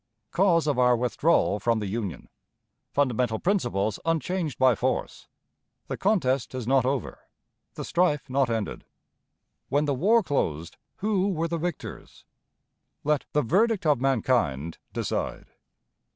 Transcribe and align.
Cause 0.31 0.65
of 0.65 0.79
our 0.79 0.97
Withdrawal 0.97 1.59
from 1.59 1.77
the 1.77 1.85
Union. 1.85 2.27
Fundamental 2.91 3.37
Principles 3.37 3.99
unchanged 4.03 4.57
by 4.57 4.73
Force. 4.73 5.27
The 5.89 5.95
Contest 5.95 6.55
is 6.55 6.65
not 6.65 6.85
over; 6.87 7.19
the 7.75 7.85
Strife 7.85 8.27
not 8.27 8.49
ended. 8.49 8.83
When 9.69 9.85
the 9.85 9.93
War 9.93 10.23
closed, 10.23 10.77
who 10.97 11.29
were 11.29 11.47
the 11.47 11.59
Victors? 11.59 12.25
Let 13.03 13.25
the 13.33 13.43
Verdict 13.43 13.85
of 13.85 14.01
Mankind 14.01 14.79
decide. 14.91 15.49